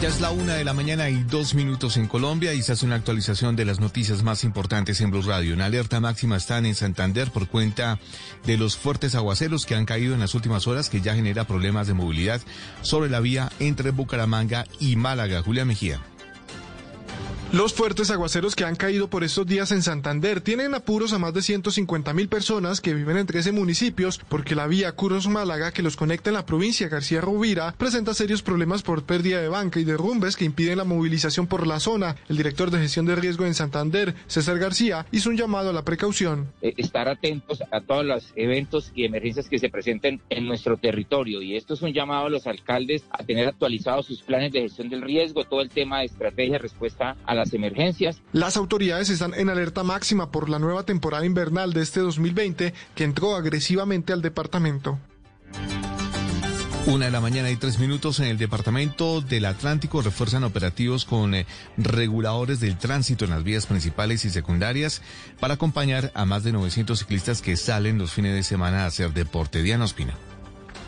Ya 0.00 0.08
es 0.08 0.20
la 0.20 0.30
una 0.30 0.54
de 0.54 0.64
la 0.64 0.74
mañana 0.74 1.08
y 1.08 1.22
dos 1.22 1.54
minutos 1.54 1.96
en 1.96 2.06
Colombia 2.06 2.52
y 2.52 2.60
se 2.60 2.72
hace 2.72 2.84
una 2.84 2.96
actualización 2.96 3.56
de 3.56 3.64
las 3.64 3.80
noticias 3.80 4.22
más 4.22 4.44
importantes 4.44 5.00
en 5.00 5.10
Blue 5.10 5.22
Radio. 5.22 5.54
En 5.54 5.62
alerta 5.62 6.00
máxima 6.00 6.36
están 6.36 6.66
en 6.66 6.74
Santander 6.74 7.30
por 7.30 7.48
cuenta 7.48 7.98
de 8.44 8.58
los 8.58 8.76
fuertes 8.76 9.14
aguaceros 9.14 9.64
que 9.64 9.74
han 9.74 9.86
caído 9.86 10.12
en 10.12 10.20
las 10.20 10.34
últimas 10.34 10.66
horas 10.66 10.90
que 10.90 11.00
ya 11.00 11.14
genera 11.14 11.46
problemas 11.46 11.86
de 11.86 11.94
movilidad 11.94 12.42
sobre 12.82 13.08
la 13.08 13.20
vía 13.20 13.50
entre 13.58 13.90
Bucaramanga 13.90 14.66
y 14.80 14.96
Málaga. 14.96 15.40
Julia 15.40 15.64
Mejía. 15.64 16.02
Los 17.52 17.72
fuertes 17.72 18.10
aguaceros 18.10 18.56
que 18.56 18.64
han 18.64 18.74
caído 18.74 19.08
por 19.08 19.22
estos 19.22 19.46
días 19.46 19.70
en 19.70 19.80
Santander 19.80 20.40
tienen 20.40 20.74
apuros 20.74 21.12
a 21.12 21.18
más 21.18 21.32
de 21.32 21.42
150 21.42 22.12
mil 22.12 22.28
personas 22.28 22.80
que 22.80 22.92
viven 22.92 23.16
en 23.16 23.26
13 23.26 23.52
municipios 23.52 24.18
porque 24.28 24.56
la 24.56 24.66
vía 24.66 24.92
Curos-Málaga 24.92 25.70
que 25.70 25.82
los 25.82 25.96
conecta 25.96 26.28
en 26.28 26.34
la 26.34 26.44
provincia 26.44 26.88
García 26.88 27.20
Rovira 27.20 27.72
presenta 27.78 28.14
serios 28.14 28.42
problemas 28.42 28.82
por 28.82 29.04
pérdida 29.04 29.40
de 29.40 29.48
banca 29.48 29.78
y 29.78 29.84
derrumbes 29.84 30.34
que 30.36 30.44
impiden 30.44 30.78
la 30.78 30.84
movilización 30.84 31.46
por 31.46 31.68
la 31.68 31.78
zona. 31.78 32.16
El 32.28 32.36
director 32.36 32.72
de 32.72 32.80
gestión 32.80 33.06
de 33.06 33.14
riesgo 33.14 33.46
en 33.46 33.54
Santander, 33.54 34.14
César 34.26 34.58
García, 34.58 35.06
hizo 35.12 35.30
un 35.30 35.36
llamado 35.36 35.70
a 35.70 35.72
la 35.72 35.84
precaución. 35.84 36.48
eh, 36.62 36.74
estar 36.76 37.08
atentos 37.08 37.62
a 37.70 37.80
todos 37.80 38.04
los 38.04 38.32
eventos 38.34 38.90
y 38.94 39.04
emergencias 39.04 39.48
que 39.48 39.60
se 39.60 39.70
presenten 39.70 40.20
en 40.30 40.46
nuestro 40.46 40.78
territorio. 40.78 41.40
Y 41.42 41.56
esto 41.56 41.74
es 41.74 41.82
un 41.82 41.92
llamado 41.92 42.26
a 42.26 42.30
los 42.30 42.48
alcaldes 42.48 43.04
a 43.10 43.22
tener 43.22 43.46
actualizados 43.46 44.06
sus 44.06 44.22
planes 44.22 44.52
de 44.52 44.62
gestión 44.62 44.88
del 44.88 45.02
riesgo, 45.02 45.44
todo 45.44 45.60
el 45.60 45.70
tema 45.70 46.00
de 46.00 46.06
estrategia 46.06 46.58
respuesta 46.58 47.16
a 47.24 47.35
las 47.36 47.52
emergencias. 47.52 48.20
Las 48.32 48.56
autoridades 48.56 49.10
están 49.10 49.34
en 49.34 49.48
alerta 49.48 49.82
máxima 49.82 50.30
por 50.30 50.48
la 50.48 50.58
nueva 50.58 50.84
temporada 50.84 51.24
invernal 51.24 51.72
de 51.72 51.82
este 51.82 52.00
2020 52.00 52.74
que 52.94 53.04
entró 53.04 53.36
agresivamente 53.36 54.12
al 54.12 54.22
departamento. 54.22 54.98
Una 56.86 57.06
de 57.06 57.10
la 57.10 57.20
mañana 57.20 57.50
y 57.50 57.56
tres 57.56 57.80
minutos 57.80 58.20
en 58.20 58.26
el 58.26 58.38
departamento 58.38 59.20
del 59.20 59.46
Atlántico 59.46 60.02
refuerzan 60.02 60.44
operativos 60.44 61.04
con 61.04 61.34
eh, 61.34 61.44
reguladores 61.76 62.60
del 62.60 62.78
tránsito 62.78 63.24
en 63.24 63.32
las 63.32 63.42
vías 63.42 63.66
principales 63.66 64.24
y 64.24 64.30
secundarias 64.30 65.02
para 65.40 65.54
acompañar 65.54 66.12
a 66.14 66.24
más 66.26 66.44
de 66.44 66.52
900 66.52 66.96
ciclistas 66.96 67.42
que 67.42 67.56
salen 67.56 67.98
los 67.98 68.12
fines 68.12 68.34
de 68.34 68.44
semana 68.44 68.84
a 68.84 68.86
hacer 68.86 69.12
deporte. 69.12 69.64
Diana 69.64 69.84
Ospina. 69.84 70.14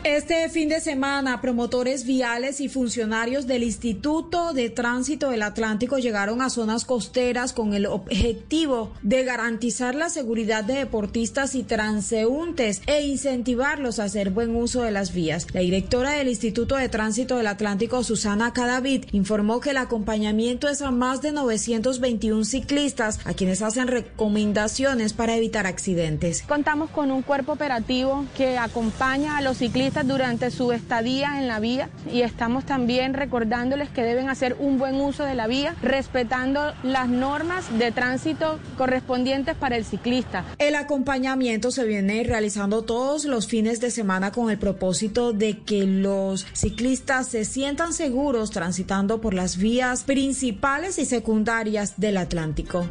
Este 0.05 0.47
fin 0.47 0.69
de 0.69 0.79
semana, 0.79 1.41
promotores 1.41 2.05
viales 2.05 2.61
y 2.61 2.69
funcionarios 2.69 3.47
del 3.47 3.63
Instituto 3.63 4.53
de 4.53 4.69
Tránsito 4.69 5.29
del 5.29 5.41
Atlántico 5.41 5.97
llegaron 5.97 6.41
a 6.41 6.49
zonas 6.49 6.85
costeras 6.85 7.51
con 7.51 7.73
el 7.73 7.85
objetivo 7.85 8.93
de 9.01 9.25
garantizar 9.25 9.95
la 9.95 10.09
seguridad 10.09 10.63
de 10.63 10.75
deportistas 10.75 11.53
y 11.53 11.63
transeúntes 11.63 12.81
e 12.87 13.01
incentivarlos 13.07 13.99
a 13.99 14.05
hacer 14.05 14.29
buen 14.29 14.55
uso 14.55 14.83
de 14.83 14.91
las 14.91 15.13
vías. 15.13 15.47
La 15.53 15.59
directora 15.59 16.11
del 16.11 16.29
Instituto 16.29 16.77
de 16.77 16.87
Tránsito 16.87 17.35
del 17.35 17.47
Atlántico, 17.47 18.01
Susana 18.05 18.53
Cadavid, 18.53 19.03
informó 19.11 19.59
que 19.59 19.71
el 19.71 19.77
acompañamiento 19.77 20.69
es 20.69 20.81
a 20.81 20.91
más 20.91 21.21
de 21.21 21.33
921 21.33 22.45
ciclistas 22.45 23.19
a 23.25 23.33
quienes 23.33 23.61
hacen 23.61 23.89
recomendaciones 23.89 25.11
para 25.11 25.35
evitar 25.35 25.67
accidentes. 25.67 26.43
Contamos 26.43 26.89
con 26.89 27.11
un 27.11 27.21
cuerpo 27.21 27.51
operativo 27.51 28.25
que 28.37 28.57
acompaña 28.57 29.35
a 29.35 29.41
los 29.41 29.57
ciclistas 29.57 29.88
durante 30.03 30.51
su 30.51 30.71
estadía 30.71 31.39
en 31.39 31.47
la 31.47 31.59
vía 31.59 31.89
y 32.11 32.21
estamos 32.21 32.65
también 32.65 33.13
recordándoles 33.13 33.89
que 33.89 34.03
deben 34.03 34.29
hacer 34.29 34.55
un 34.59 34.77
buen 34.77 34.95
uso 34.95 35.23
de 35.23 35.33
la 35.33 35.47
vía, 35.47 35.75
respetando 35.81 36.73
las 36.83 37.09
normas 37.09 37.65
de 37.77 37.91
tránsito 37.91 38.59
correspondientes 38.77 39.55
para 39.55 39.75
el 39.75 39.85
ciclista. 39.85 40.45
El 40.59 40.75
acompañamiento 40.75 41.71
se 41.71 41.85
viene 41.85 42.23
realizando 42.23 42.83
todos 42.83 43.25
los 43.25 43.47
fines 43.47 43.81
de 43.81 43.89
semana 43.89 44.31
con 44.31 44.49
el 44.49 44.59
propósito 44.59 45.33
de 45.33 45.59
que 45.59 45.85
los 45.85 46.45
ciclistas 46.53 47.27
se 47.27 47.43
sientan 47.43 47.93
seguros 47.93 48.51
transitando 48.51 49.19
por 49.21 49.33
las 49.33 49.57
vías 49.57 50.03
principales 50.03 50.99
y 50.99 51.05
secundarias 51.05 51.95
del 51.97 52.17
Atlántico. 52.17 52.85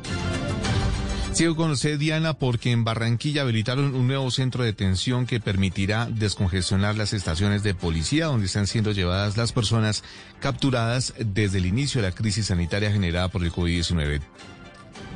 Sigo 1.32 1.54
con 1.54 1.70
usted, 1.70 1.98
Diana, 1.98 2.34
porque 2.34 2.72
en 2.72 2.82
Barranquilla 2.82 3.42
habilitaron 3.42 3.94
un 3.94 4.08
nuevo 4.08 4.30
centro 4.30 4.64
de 4.64 4.70
detención 4.70 5.24
que 5.26 5.38
permitirá 5.38 6.06
descongestionar 6.06 6.96
las 6.96 7.12
estaciones 7.12 7.62
de 7.62 7.74
policía 7.74 8.26
donde 8.26 8.46
están 8.46 8.66
siendo 8.66 8.90
llevadas 8.90 9.36
las 9.36 9.52
personas 9.52 10.02
capturadas 10.40 11.14
desde 11.18 11.58
el 11.58 11.66
inicio 11.66 12.02
de 12.02 12.08
la 12.08 12.14
crisis 12.14 12.46
sanitaria 12.46 12.90
generada 12.90 13.28
por 13.28 13.44
el 13.44 13.52
COVID-19. 13.52 14.20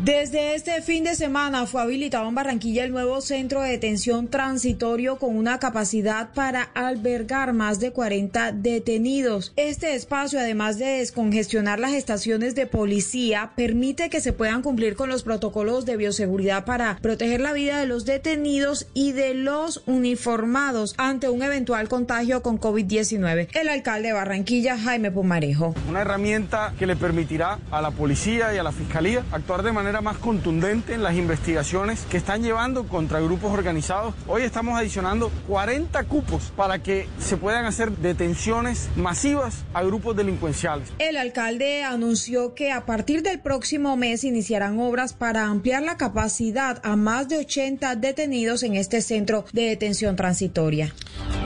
Desde 0.05 0.57
este 0.57 0.83
fin 0.83 1.05
de 1.05 1.15
semana 1.15 1.65
fue 1.67 1.81
habilitado 1.81 2.29
en 2.29 2.35
Barranquilla 2.35 2.85
el 2.85 2.91
nuevo 2.91 3.21
centro 3.21 3.61
de 3.61 3.71
detención 3.71 4.29
transitorio 4.29 5.17
con 5.17 5.37
una 5.37 5.59
capacidad 5.61 6.33
para 6.33 6.63
albergar 6.75 7.53
más 7.53 7.79
de 7.79 7.93
40 7.93 8.51
detenidos. 8.53 9.53
Este 9.57 9.95
espacio, 9.95 10.41
además 10.41 10.79
de 10.79 10.87
descongestionar 10.99 11.79
las 11.79 11.93
estaciones 11.93 12.55
de 12.55 12.67
policía, 12.67 13.53
permite 13.55 14.11
que 14.11 14.21
se 14.21 14.33
puedan 14.33 14.63
cumplir 14.63 14.97
con 14.97 15.09
los 15.09 15.23
protocolos 15.23 15.87
de 15.87 15.97
bioseguridad 15.97 16.65
para 16.65 16.97
proteger 17.01 17.41
la 17.41 17.53
vida 17.53 17.79
de 17.79 17.87
los 17.87 18.05
detenidos 18.05 18.89
y 18.95 19.13
de 19.13 19.35
los 19.35 19.83
uniformados 19.87 20.95
ante 20.99 21.29
un 21.29 21.43
eventual 21.43 21.89
contagio 21.89 22.43
con 22.43 22.59
COVID-19. 22.59 23.49
El 23.53 23.69
alcalde 23.69 24.09
de 24.09 24.15
Barranquilla, 24.15 24.79
Jaime 24.79 25.11
Pumarejo. 25.11 25.75
Una 25.89 26.01
herramienta 26.01 26.75
que 26.79 26.87
le 26.87 26.97
permitirá 26.97 27.59
a 27.71 27.81
la 27.83 27.91
policía 27.91 28.55
y 28.55 28.59
a 28.59 28.63
la 28.63 28.73
fiscalía 28.73 29.23
actuar 29.31 29.63
de 29.63 29.72
manera 29.73 30.01
más 30.01 30.19
contundente 30.19 30.95
en 30.95 31.03
las 31.03 31.17
investigaciones 31.17 32.05
que 32.11 32.17
están 32.17 32.43
llevando 32.43 32.87
contra 32.87 33.21
grupos 33.21 33.53
organizados. 33.53 34.15
Hoy 34.27 34.43
estamos 34.43 34.79
adicionando 34.79 35.31
40 35.49 36.05
cupos 36.05 36.53
para 36.57 36.83
que 36.83 37.09
se 37.19 37.37
puedan 37.37 37.65
hacer 37.65 37.91
detenciones 37.97 38.89
masivas 38.97 39.65
a 39.75 39.83
grupos 39.83 40.17
delincuenciales. 40.17 40.93
El 40.99 41.17
alcalde 41.17 41.85
anunció 41.85 42.55
que 42.55 42.73
a 42.73 42.87
partir 42.87 43.23
del 43.23 43.41
próximo 43.41 43.97
mes 43.97 44.25
iniciarán 44.25 44.79
obras 44.79 45.13
para 45.13 45.47
ampliar 45.47 45.83
la 45.83 45.97
capacidad 45.97 46.81
a 46.85 46.97
más 46.97 47.29
de 47.29 47.39
80 47.39 47.97
detenidos 47.97 48.63
en 48.63 48.77
este 48.77 49.01
centro 49.01 49.45
de 49.53 49.63
detención 49.63 50.17
transitoria. 50.17 50.93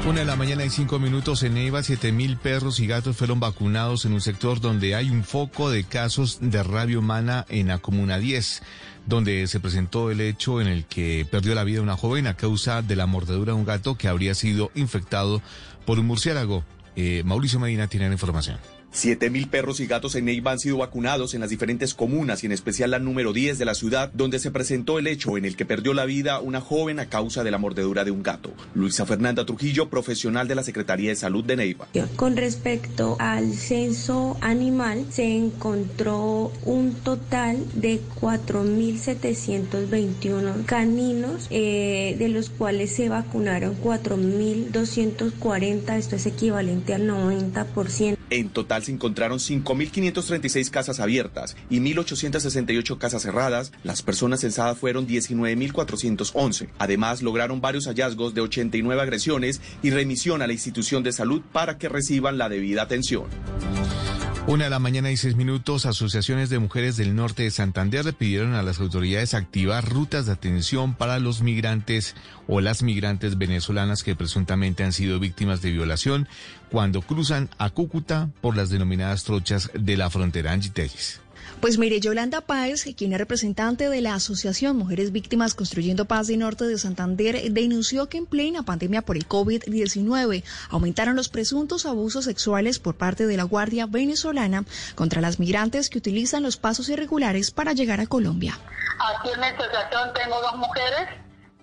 Una 0.07 0.21
de 0.21 0.25
la 0.25 0.37
mañana 0.37 0.65
y 0.65 0.71
cinco 0.71 1.01
minutos 1.01 1.43
en 1.43 1.55
Neiva, 1.55 1.83
siete 1.83 2.13
mil 2.13 2.37
perros 2.37 2.79
y 2.79 2.87
gatos 2.87 3.17
fueron 3.17 3.41
vacunados 3.41 4.05
en 4.05 4.13
un 4.13 4.21
sector 4.21 4.61
donde 4.61 4.95
hay 4.95 5.11
un 5.11 5.25
foco 5.25 5.69
de 5.69 5.83
casos 5.83 6.39
de 6.41 6.63
rabia 6.63 7.01
humana 7.01 7.45
en 7.49 7.69
la 7.69 7.79
Comuna 8.17 8.19
10, 8.19 8.63
donde 9.07 9.47
se 9.47 9.61
presentó 9.61 10.11
el 10.11 10.21
hecho 10.21 10.61
en 10.61 10.67
el 10.67 10.85
que 10.85 11.27
perdió 11.31 11.55
la 11.55 11.65
vida 11.65 11.83
una 11.83 11.97
joven 11.97 12.27
a 12.27 12.37
causa 12.37 12.83
de 12.83 12.97
la 12.97 13.07
mordedura 13.07 13.53
de 13.53 13.59
un 13.59 13.65
gato 13.65 13.97
que 13.97 14.09
habría 14.09 14.35
sido 14.35 14.71
infectado 14.75 15.43
por 15.85 15.99
un 15.99 16.07
murciélago. 16.07 16.65
Eh, 16.97 17.23
Mauricio 17.25 17.61
Medina 17.61 17.89
tiene 17.89 18.07
la 18.07 18.15
información. 18.15 18.59
Siete 18.93 19.31
mil 19.31 19.49
perros 19.49 19.81
y 19.81 19.87
gatos 19.87 20.15
en 20.15 20.25
Neiva 20.25 20.53
han 20.53 20.59
sido 20.59 20.79
vacunados 20.79 21.35
en 21.35 21.41
las 21.41 21.51
diferentes 21.51 21.95
comunas 21.95 22.43
y 22.43 22.47
en 22.47 22.53
especial 22.53 22.93
la 22.93 22.99
número 22.99 23.33
10 23.33 23.59
de 23.59 23.65
la 23.65 23.75
ciudad, 23.75 24.11
donde 24.15 24.39
se 24.39 24.51
presentó 24.51 24.99
el 24.99 25.07
hecho 25.07 25.37
en 25.37 25.45
el 25.45 25.57
que 25.57 25.67
perdió 25.67 25.93
la 25.93 26.07
vida 26.07 26.41
una 26.41 26.61
joven 26.61 26.99
a 26.99 27.07
causa 27.07 27.45
de 27.45 27.51
la 27.51 27.59
mordedura 27.59 28.05
de 28.05 28.11
un 28.11 28.23
gato. 28.23 28.53
Luisa 28.75 29.05
Fernanda 29.05 29.45
Trujillo, 29.45 29.91
profesional 29.91 30.49
de 30.49 30.55
la 30.55 30.63
Secretaría 30.63 31.11
de 31.11 31.17
Salud 31.17 31.45
de 31.45 31.57
Neiva. 31.57 31.89
Con 32.17 32.37
respecto 32.37 33.17
al 33.19 33.53
censo 33.55 34.37
animal, 34.41 35.05
se 35.11 35.37
encontró 35.37 36.53
un 36.65 36.95
total 36.95 37.59
de 37.75 38.01
4.721 38.21 40.65
caninos, 40.65 41.49
eh, 41.51 42.15
de 42.19 42.29
los 42.29 42.51
cuales 42.51 42.93
se 42.93 43.09
vacunaron 43.09 43.77
4.240, 43.83 45.97
esto 45.97 46.15
es 46.17 46.27
equivalente 46.27 46.93
al 46.95 47.09
90%. 47.09 48.16
En 48.31 48.49
total 48.49 48.83
se 48.85 48.93
encontraron 48.93 49.39
5.536 49.39 50.71
casas 50.71 51.01
abiertas 51.01 51.57
y 51.71 51.81
1.868 51.81 52.99
casas 52.99 53.23
cerradas. 53.23 53.73
Las 53.85 54.03
personas 54.03 54.41
censadas 54.41 54.79
fueron 54.79 55.07
19.411. 55.07 56.69
Además, 56.79 57.23
lograron 57.23 57.61
varios 57.61 57.87
hallazgos 57.87 58.35
de 58.35 58.41
89 58.41 59.01
agresiones 59.01 59.61
y 59.83 59.91
remisión 59.91 60.43
a 60.43 60.47
la 60.47 60.53
institución 60.53 61.03
de 61.03 61.13
salud 61.13 61.43
para 61.53 61.79
que 61.79 61.89
reciban 61.89 62.39
la 62.39 62.49
debida 62.49 62.83
atención. 62.83 63.27
Una 64.49 64.65
de 64.65 64.71
la 64.71 64.79
mañana 64.79 65.11
y 65.11 65.17
seis 65.17 65.35
minutos, 65.35 65.87
asociaciones 65.87 66.51
de 66.51 66.61
mujeres 66.61 66.97
del 66.97 67.17
norte 67.17 67.43
de 67.43 67.51
Santander 67.51 68.05
le 68.05 68.13
pidieron 68.13 68.55
a 68.55 68.63
las 68.63 68.79
autoridades 68.79 69.35
activar 69.35 69.85
rutas 69.89 70.27
de 70.27 70.33
atención 70.33 70.95
para 70.95 71.19
los 71.19 71.43
migrantes 71.43 72.15
o 72.47 72.61
las 72.61 72.85
migrantes 72.85 73.39
venezolanas 73.39 74.05
que 74.05 74.15
presuntamente 74.15 74.85
han 74.85 74.93
sido 74.93 75.19
víctimas 75.19 75.63
de 75.63 75.73
violación 75.73 76.29
cuando 76.71 77.03
cruzan 77.03 77.51
a 77.59 77.71
Cúcuta 77.71 78.31
por 78.41 78.57
las 78.57 78.71
denominadas 78.71 79.25
trochas 79.25 79.69
de 79.75 79.97
la 79.97 80.11
frontera 80.11 80.53
Angie 80.53 80.71
Telles. 80.71 81.21
Pues 81.61 81.79
mire, 81.79 82.01
Yolanda 82.01 82.43
Páez, 82.43 82.85
quien 82.97 83.13
es 83.13 83.19
representante 83.19 83.89
de 83.89 84.01
la 84.03 84.15
Asociación 84.15 84.77
Mujeres 84.77 85.11
Víctimas 85.11 85.55
Construyendo 85.55 86.05
Paz 86.05 86.27
de 86.27 86.37
Norte 86.37 86.65
de 86.65 86.77
Santander, 86.77 87.51
denunció 87.51 88.09
que 88.11 88.19
en 88.19 88.27
plena 88.27 88.63
pandemia 88.63 89.01
por 89.01 89.17
el 89.17 89.27
COVID-19 89.27 90.45
aumentaron 90.71 91.17
los 91.17 91.31
presuntos 91.31 91.87
abusos 91.87 92.27
sexuales 92.27 92.79
por 92.79 92.97
parte 92.97 93.27
de 93.27 93.39
la 93.39 93.45
Guardia 93.45 93.87
Venezolana 93.87 94.65
contra 94.95 95.23
las 95.23 95.41
migrantes 95.41 95.89
que 95.89 95.99
utilizan 95.99 96.43
los 96.43 96.59
pasos 96.59 96.91
irregulares 96.91 97.51
para 97.51 97.73
llegar 97.73 98.01
a 98.01 98.07
Colombia. 98.07 98.59
Aquí 99.17 99.31
en 99.33 99.41
mi 99.41 99.47
asociación 99.47 100.13
tengo 100.13 100.39
dos 100.43 100.57
mujeres 100.57 101.09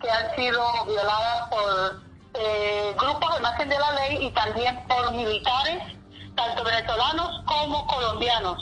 que 0.01 0.09
han 0.09 0.35
sido 0.35 0.85
violadas 0.87 1.49
por 1.49 2.01
eh, 2.41 2.95
grupos 2.97 3.35
de 3.35 3.41
margen 3.41 3.69
de 3.69 3.77
la 3.77 3.91
ley 3.91 4.25
y 4.25 4.31
también 4.31 4.75
por 4.87 5.13
militares, 5.13 5.83
tanto 6.35 6.63
venezolanos 6.63 7.43
como 7.45 7.85
colombianos 7.85 8.57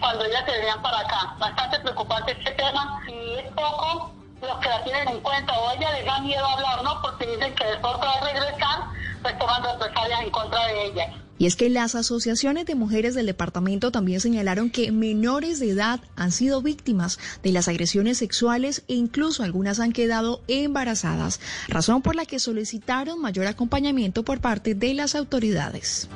cuando 0.00 0.24
ellas 0.24 0.42
se 0.46 0.52
venían 0.52 0.82
para 0.82 1.00
acá. 1.00 1.34
Bastante 1.38 1.80
preocupante 1.80 2.32
este 2.32 2.50
tema 2.52 3.02
y 3.08 3.34
es 3.38 3.52
poco 3.52 4.12
los 4.40 4.58
que 4.58 4.68
la 4.68 4.84
tienen 4.84 5.08
en 5.08 5.20
cuenta 5.20 5.52
o 5.58 5.72
ella 5.72 5.90
les 5.92 6.04
da 6.04 6.20
miedo 6.20 6.46
hablar, 6.46 6.82
¿no? 6.84 7.02
Porque 7.02 7.26
dicen 7.26 7.54
que 7.54 7.64
después 7.64 7.94
de 8.00 8.32
regresar, 8.32 8.84
pues 9.22 9.38
toman 9.38 9.62
represalias 9.62 10.20
en 10.22 10.30
contra 10.30 10.66
de 10.66 10.86
ellas. 10.86 11.08
Y 11.40 11.46
es 11.46 11.54
que 11.54 11.70
las 11.70 11.94
asociaciones 11.94 12.66
de 12.66 12.74
mujeres 12.74 13.14
del 13.14 13.26
departamento 13.26 13.92
también 13.92 14.20
señalaron 14.20 14.70
que 14.70 14.90
menores 14.90 15.60
de 15.60 15.70
edad 15.70 16.00
han 16.16 16.32
sido 16.32 16.62
víctimas 16.62 17.18
de 17.44 17.52
las 17.52 17.68
agresiones 17.68 18.18
sexuales 18.18 18.82
e 18.88 18.94
incluso 18.94 19.44
algunas 19.44 19.78
han 19.78 19.92
quedado 19.92 20.40
embarazadas, 20.48 21.40
razón 21.68 22.02
por 22.02 22.16
la 22.16 22.26
que 22.26 22.40
solicitaron 22.40 23.20
mayor 23.20 23.46
acompañamiento 23.46 24.24
por 24.24 24.40
parte 24.40 24.74
de 24.74 24.94
las 24.94 25.14
autoridades. 25.14 26.08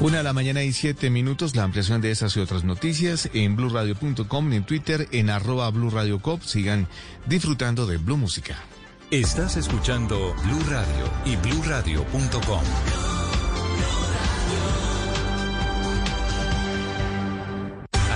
Una 0.00 0.18
de 0.18 0.24
la 0.24 0.34
mañana 0.34 0.62
y 0.62 0.72
siete 0.72 1.08
minutos, 1.08 1.56
la 1.56 1.62
ampliación 1.62 2.02
de 2.02 2.10
estas 2.10 2.36
y 2.36 2.40
otras 2.40 2.64
noticias 2.64 3.30
en 3.32 3.56
blurradio.com, 3.56 4.52
en 4.52 4.64
Twitter, 4.64 5.08
en 5.10 5.30
arroba 5.30 5.70
blurradiocop. 5.70 6.42
Sigan 6.42 6.86
disfrutando 7.26 7.86
de 7.86 7.96
Blue 7.96 8.18
Música. 8.18 8.58
Estás 9.10 9.56
escuchando 9.56 10.34
Blue 10.44 10.62
Radio 10.68 11.10
y 11.24 11.36